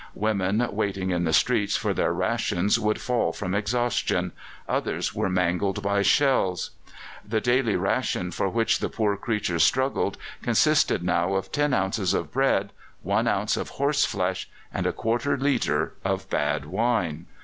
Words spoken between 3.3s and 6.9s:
from exhaustion; others were mangled by shells.